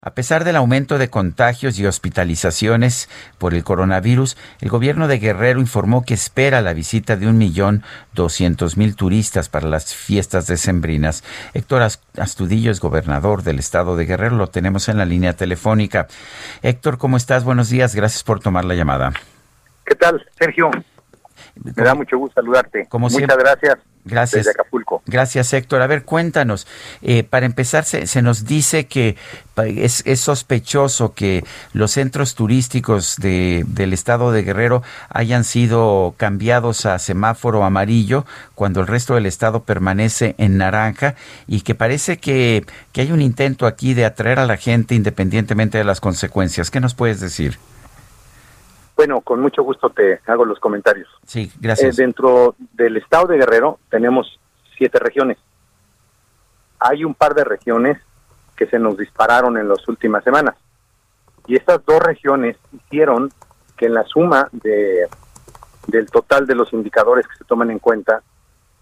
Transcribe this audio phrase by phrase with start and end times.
[0.00, 5.58] A pesar del aumento de contagios y hospitalizaciones por el coronavirus, el gobierno de Guerrero
[5.58, 11.24] informó que espera la visita de un millón doscientos mil turistas para las fiestas decembrinas.
[11.52, 11.82] Héctor
[12.16, 16.06] Astudillo es gobernador del estado de Guerrero, lo tenemos en la línea telefónica.
[16.62, 17.42] Héctor, ¿cómo estás?
[17.42, 19.12] Buenos días, gracias por tomar la llamada.
[19.84, 20.70] ¿Qué tal, Sergio?
[21.56, 22.86] Me da mucho gusto saludarte.
[22.88, 23.78] Como Muchas gracias.
[24.08, 24.46] Gracias.
[24.46, 25.02] Desde Acapulco.
[25.06, 25.82] Gracias, Héctor.
[25.82, 26.66] A ver, cuéntanos.
[27.02, 29.16] Eh, para empezar, se, nos dice que
[29.66, 36.98] es, sospechoso que los centros turísticos de, del estado de Guerrero hayan sido cambiados a
[36.98, 41.14] semáforo amarillo cuando el resto del estado permanece en naranja
[41.46, 45.78] y que parece que, que hay un intento aquí de atraer a la gente independientemente
[45.78, 46.70] de las consecuencias.
[46.70, 47.58] ¿Qué nos puedes decir?
[48.98, 51.08] Bueno, con mucho gusto te hago los comentarios.
[51.24, 51.96] Sí, gracias.
[51.96, 54.40] Eh, dentro del estado de Guerrero tenemos
[54.76, 55.38] siete regiones.
[56.80, 58.02] Hay un par de regiones
[58.56, 60.56] que se nos dispararon en las últimas semanas.
[61.46, 63.30] Y estas dos regiones hicieron
[63.76, 65.06] que en la suma de,
[65.86, 68.20] del total de los indicadores que se toman en cuenta,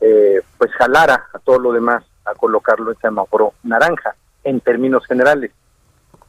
[0.00, 5.52] eh, pues jalara a todo lo demás a colocarlo en semáforo naranja, en términos generales.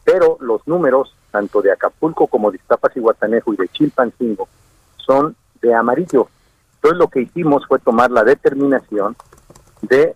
[0.04, 4.48] Pero los números tanto de Acapulco como de Iztapas y Guatanejo y de Chilpancingo,
[4.98, 6.28] son de amarillo.
[6.76, 9.16] Entonces lo que hicimos fue tomar la determinación
[9.82, 10.16] de,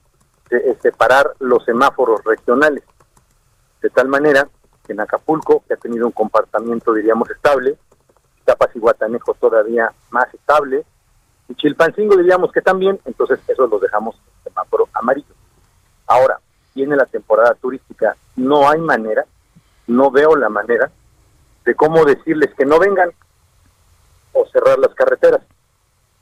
[0.81, 2.83] separar los semáforos regionales,
[3.81, 4.47] de tal manera
[4.85, 7.77] que en Acapulco, que ha tenido un comportamiento, diríamos, estable,
[8.39, 10.83] Iztapas y Guatanejo todavía más estable,
[11.47, 15.33] y Chilpancingo diríamos que también, entonces eso lo dejamos en semáforo amarillo.
[16.07, 16.39] Ahora,
[16.75, 19.25] viene la temporada turística, no hay manera,
[19.87, 20.91] no veo la manera
[21.65, 23.11] de cómo decirles que no vengan
[24.33, 25.41] o cerrar las carreteras.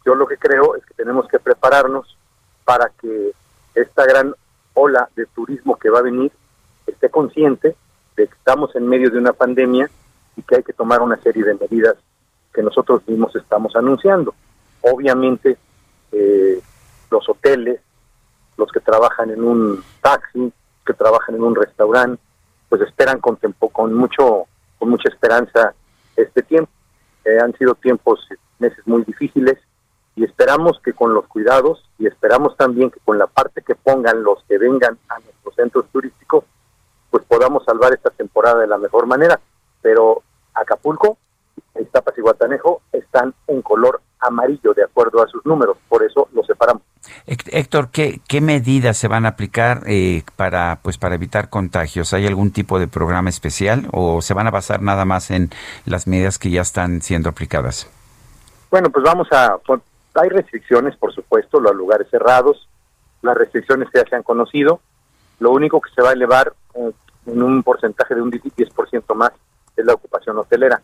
[0.05, 2.17] Yo lo que creo es que tenemos que prepararnos
[2.65, 3.31] para que
[3.75, 4.33] esta gran
[4.73, 6.31] ola de turismo que va a venir
[6.87, 7.75] esté consciente
[8.15, 9.89] de que estamos en medio de una pandemia
[10.35, 11.95] y que hay que tomar una serie de medidas
[12.53, 14.33] que nosotros mismos estamos anunciando.
[14.81, 15.57] Obviamente,
[16.11, 16.61] eh,
[17.11, 17.81] los hoteles,
[18.57, 20.51] los que trabajan en un taxi,
[20.85, 22.21] que trabajan en un restaurante,
[22.67, 23.37] pues esperan con,
[23.71, 24.47] con mucho
[24.79, 25.75] con mucha esperanza
[26.15, 26.71] este tiempo.
[27.25, 29.59] Eh, han sido tiempos, meses muy difíciles
[30.15, 34.23] y esperamos que con los cuidados y esperamos también que con la parte que pongan
[34.23, 36.45] los que vengan a nuestros centros turísticos,
[37.11, 39.39] pues podamos salvar esta temporada de la mejor manera.
[39.81, 40.23] Pero
[40.53, 41.17] Acapulco,
[41.79, 46.45] Iztapas y Guatanejo están en color amarillo de acuerdo a sus números, por eso los
[46.45, 46.83] separamos.
[47.25, 52.13] Héctor, ¿qué, qué medidas se van a aplicar eh, para, pues, para evitar contagios?
[52.13, 55.49] ¿Hay algún tipo de programa especial o se van a basar nada más en
[55.85, 57.89] las medidas que ya están siendo aplicadas?
[58.69, 59.57] Bueno, pues vamos a...
[60.15, 62.67] Hay restricciones, por supuesto, los lugares cerrados,
[63.21, 64.81] las restricciones que ya se han conocido.
[65.39, 66.91] Lo único que se va a elevar eh,
[67.27, 69.31] en un porcentaje de un 10% más
[69.75, 70.81] es la ocupación hotelera.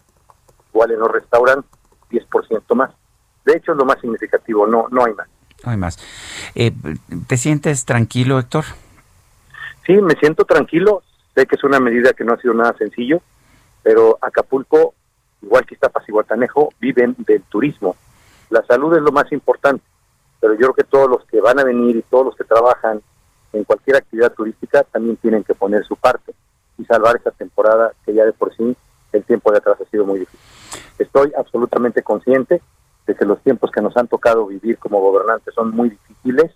[0.73, 1.69] Igual en los restaurantes,
[2.09, 2.91] 10% más.
[3.45, 5.27] De hecho, es lo más significativo, no, no hay más.
[5.63, 5.99] No hay más.
[6.55, 6.71] Eh,
[7.27, 8.65] ¿Te sientes tranquilo, Héctor?
[9.85, 11.03] Sí, me siento tranquilo.
[11.33, 13.21] Sé que es una medida que no ha sido nada sencillo,
[13.83, 14.93] pero Acapulco,
[15.41, 17.95] igual que Iztapas y Guatanejo, viven del turismo.
[18.49, 19.83] La salud es lo más importante,
[20.39, 23.01] pero yo creo que todos los que van a venir y todos los que trabajan
[23.53, 26.33] en cualquier actividad turística también tienen que poner su parte
[26.77, 28.75] y salvar esta temporada que ya de por sí
[29.11, 30.39] el tiempo de atrás ha sido muy difícil.
[30.99, 32.61] Estoy absolutamente consciente
[33.07, 36.51] de que los tiempos que nos han tocado vivir como gobernantes son muy difíciles.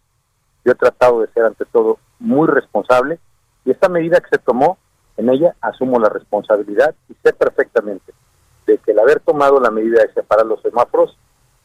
[0.66, 3.20] Yo he tratado de ser ante todo muy responsable
[3.66, 4.78] y esta medida que se tomó,
[5.18, 8.14] en ella asumo la responsabilidad y sé perfectamente
[8.66, 11.18] de que el haber tomado la medida de separar los semáforos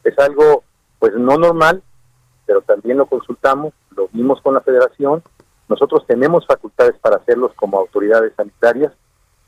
[0.03, 0.63] es algo
[0.99, 1.83] pues no normal,
[2.45, 5.23] pero también lo consultamos, lo vimos con la federación,
[5.67, 8.93] nosotros tenemos facultades para hacerlos como autoridades sanitarias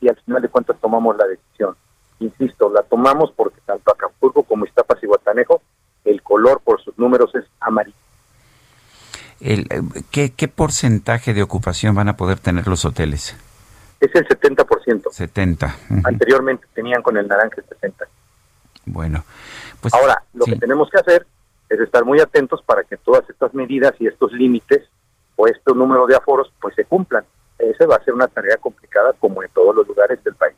[0.02, 1.76] y al final de cuentas tomamos la decisión.
[2.20, 5.62] Insisto, la tomamos porque tanto Acapulco como Iztapas y Guatanejo,
[6.06, 7.98] el color por sus números es amarillo.
[9.40, 9.68] El,
[10.10, 13.36] ¿qué, ¿Qué porcentaje de ocupación van a poder tener los hoteles?
[14.00, 15.12] Es el 70%.
[15.12, 15.76] 70.
[16.04, 18.08] Anteriormente tenían con el naranja el 60%.
[18.86, 19.24] Bueno,
[19.82, 21.28] pues ahora lo que tenemos que hacer
[21.70, 24.84] es estar muy atentos para que todas estas medidas y estos límites
[25.36, 27.26] o este número de aforos pues se cumplan.
[27.60, 30.56] esa va a ser una tarea complicada como en todos los lugares del país.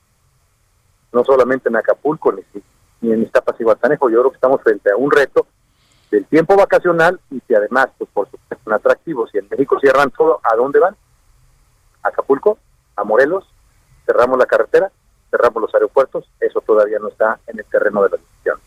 [1.12, 2.42] No solamente en Acapulco ni,
[3.02, 5.48] ni en Iztapas y Guatanejo, yo creo que estamos frente a un reto
[6.12, 9.30] del tiempo vacacional y que además, pues por supuesto, atractivos.
[9.34, 10.96] Y en México cierran todo, ¿a dónde van?
[12.04, 12.58] Acapulco,
[12.96, 13.46] a Morelos,
[14.06, 14.92] cerramos la carretera,
[15.30, 18.60] cerramos los aeropuertos, eso todavía no está en el terreno de la decisión.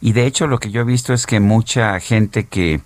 [0.00, 2.80] Y de hecho lo que yo he visto es que mucha gente que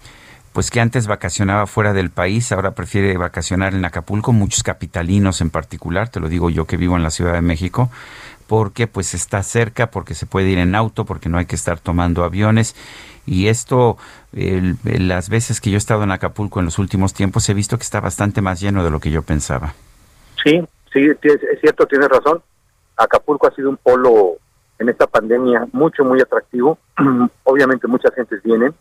[0.52, 5.50] pues que antes vacacionaba fuera del país, ahora prefiere vacacionar en Acapulco, muchos capitalinos en
[5.50, 7.90] particular, te lo digo yo que vivo en la Ciudad de México,
[8.46, 11.78] porque pues está cerca, porque se puede ir en auto, porque no hay que estar
[11.78, 12.74] tomando aviones.
[13.24, 13.96] Y esto,
[14.32, 17.84] las veces que yo he estado en Acapulco en los últimos tiempos, he visto que
[17.84, 19.74] está bastante más lleno de lo que yo pensaba.
[20.42, 20.60] Sí,
[20.92, 22.42] sí, es cierto, tienes razón.
[22.96, 24.32] Acapulco ha sido un polo
[24.80, 26.76] en esta pandemia mucho, muy atractivo.
[27.44, 28.74] Obviamente muchas gentes vienen,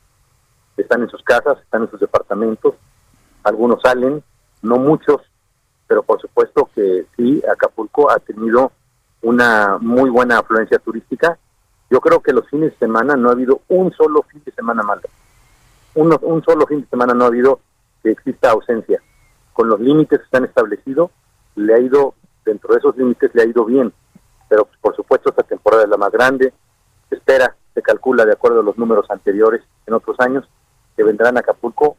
[0.82, 2.76] están en sus casas, están en sus departamentos,
[3.44, 4.24] algunos salen,
[4.62, 5.22] no muchos,
[5.88, 8.72] pero por supuesto que sí, Acapulco ha tenido
[9.22, 11.38] una muy buena afluencia turística.
[11.90, 14.84] Yo creo que los fines de semana no ha habido un solo fin de semana
[14.84, 15.02] malo.
[15.96, 17.60] un solo fin de semana no ha habido
[18.04, 19.02] que exista ausencia.
[19.54, 21.12] Con los límites que están establecidos,
[21.56, 22.14] le ha ido,
[22.46, 23.92] dentro de esos límites, le ha ido bien.
[24.48, 26.54] Pero pues, por supuesto esta temporada es la más grande.
[27.10, 30.48] Se espera, se calcula de acuerdo a los números anteriores en otros años,
[31.00, 31.96] que vendrán a Acapulco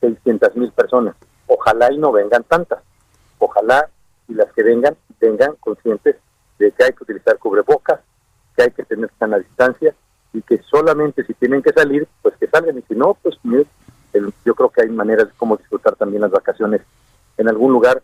[0.00, 1.14] 600 mil personas.
[1.46, 2.78] Ojalá y no vengan tantas.
[3.38, 3.90] Ojalá
[4.28, 6.16] y las que vengan, vengan conscientes
[6.58, 8.00] de que hay que utilizar cubrebocas,
[8.56, 9.94] que hay que tener sana distancia
[10.32, 13.36] y que solamente si tienen que salir, pues que salgan y si no, pues
[14.46, 16.80] yo creo que hay maneras de cómo disfrutar también las vacaciones
[17.36, 18.02] en algún lugar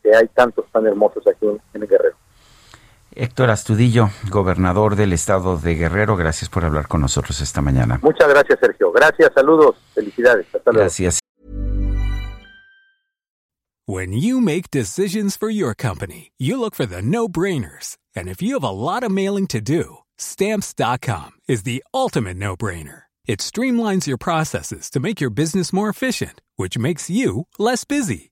[0.00, 2.14] que hay tantos tan hermosos aquí en, el Guerrero.
[3.14, 8.00] Héctor Astudillo, gobernador del estado de Guerrero, gracias por hablar con nosotros esta mañana.
[8.02, 8.92] Muchas gracias, Sergio.
[8.92, 10.46] Gracias, saludos, felicidades.
[10.46, 10.80] Hasta luego.
[10.80, 11.20] Gracias.
[13.86, 17.96] When you make decisions for your company, you look for the no-brainers.
[18.14, 23.02] And if you have a lot of mailing to do, stamps.com is the ultimate no-brainer.
[23.26, 28.31] It streamlines your processes to make your business more efficient, which makes you less busy.